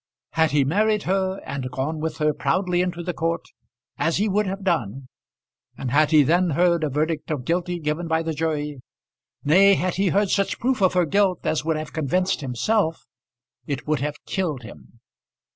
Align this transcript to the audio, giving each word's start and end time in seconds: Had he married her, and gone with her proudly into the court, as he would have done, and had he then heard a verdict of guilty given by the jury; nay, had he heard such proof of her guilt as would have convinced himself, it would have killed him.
Had 0.31 0.49
he 0.49 0.63
married 0.63 1.03
her, 1.03 1.39
and 1.45 1.69
gone 1.69 1.99
with 1.99 2.17
her 2.17 2.33
proudly 2.33 2.81
into 2.81 3.03
the 3.03 3.13
court, 3.13 3.45
as 3.99 4.17
he 4.17 4.27
would 4.27 4.47
have 4.47 4.63
done, 4.63 5.09
and 5.77 5.91
had 5.91 6.09
he 6.09 6.23
then 6.23 6.49
heard 6.49 6.83
a 6.83 6.89
verdict 6.89 7.29
of 7.29 7.45
guilty 7.45 7.79
given 7.79 8.07
by 8.07 8.23
the 8.23 8.33
jury; 8.33 8.81
nay, 9.43 9.75
had 9.75 9.97
he 9.97 10.07
heard 10.07 10.31
such 10.31 10.57
proof 10.57 10.81
of 10.81 10.95
her 10.95 11.05
guilt 11.05 11.45
as 11.45 11.63
would 11.63 11.77
have 11.77 11.93
convinced 11.93 12.41
himself, 12.41 13.05
it 13.67 13.85
would 13.87 13.99
have 13.99 14.15
killed 14.25 14.63
him. 14.63 15.01